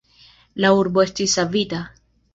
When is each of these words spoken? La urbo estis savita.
La 0.63 0.71
urbo 0.77 1.03
estis 1.05 1.37
savita. 1.41 1.87